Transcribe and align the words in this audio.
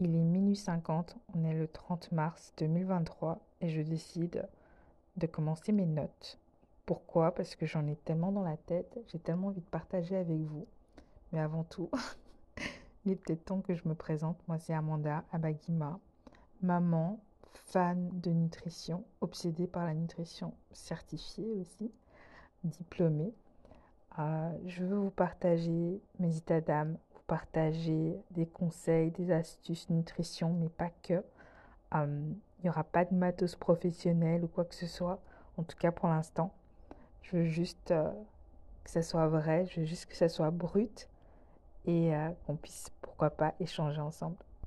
Il 0.00 0.16
est 0.16 0.24
minuit 0.24 0.56
50, 0.56 1.16
on 1.34 1.44
est 1.44 1.54
le 1.54 1.68
30 1.68 2.10
mars 2.10 2.52
2023 2.58 3.38
et 3.60 3.68
je 3.68 3.80
décide 3.80 4.48
de 5.16 5.26
commencer 5.28 5.70
mes 5.70 5.86
notes. 5.86 6.40
Pourquoi? 6.84 7.32
Parce 7.32 7.54
que 7.54 7.64
j'en 7.64 7.86
ai 7.86 7.94
tellement 7.96 8.32
dans 8.32 8.42
la 8.42 8.56
tête, 8.56 8.98
j'ai 9.06 9.20
tellement 9.20 9.48
envie 9.48 9.60
de 9.60 9.66
partager 9.66 10.16
avec 10.16 10.40
vous. 10.40 10.66
Mais 11.32 11.38
avant 11.38 11.62
tout, 11.62 11.90
il 13.04 13.12
est 13.12 13.16
peut-être 13.16 13.44
temps 13.44 13.60
que 13.60 13.74
je 13.74 13.88
me 13.88 13.94
présente. 13.94 14.36
Moi, 14.48 14.58
c'est 14.58 14.74
Amanda 14.74 15.24
Abagima, 15.32 16.00
maman, 16.60 17.20
fan 17.52 18.10
de 18.20 18.30
nutrition, 18.30 19.04
obsédée 19.20 19.68
par 19.68 19.86
la 19.86 19.94
nutrition, 19.94 20.54
certifiée 20.72 21.52
aussi, 21.52 21.92
diplômée. 22.64 23.32
Euh, 24.18 24.52
je 24.66 24.84
veux 24.84 24.96
vous 24.96 25.10
partager 25.10 26.00
mes 26.18 26.36
états 26.36 26.60
d'âme, 26.60 26.98
partager 27.26 28.16
des 28.30 28.46
conseils, 28.46 29.10
des 29.10 29.30
astuces 29.32 29.90
nutrition, 29.90 30.52
mais 30.52 30.68
pas 30.68 30.90
que. 31.02 31.22
Euh, 31.94 32.32
il 32.58 32.62
n'y 32.64 32.70
aura 32.70 32.84
pas 32.84 33.04
de 33.04 33.14
matos 33.14 33.56
professionnel 33.56 34.44
ou 34.44 34.48
quoi 34.48 34.64
que 34.64 34.74
ce 34.74 34.86
soit, 34.86 35.20
en 35.58 35.62
tout 35.62 35.76
cas 35.76 35.92
pour 35.92 36.08
l'instant. 36.08 36.52
Je 37.22 37.36
veux 37.36 37.44
juste 37.44 37.90
euh, 37.90 38.10
que 38.84 38.90
ça 38.90 39.02
soit 39.02 39.28
vrai, 39.28 39.66
je 39.66 39.80
veux 39.80 39.86
juste 39.86 40.06
que 40.06 40.16
ça 40.16 40.28
soit 40.28 40.50
brut 40.50 41.08
et 41.86 42.12
qu'on 42.46 42.56
puisse, 42.56 42.88
pourquoi 43.02 43.28
pas, 43.28 43.54
échanger 43.60 44.00
ensemble. 44.00 44.36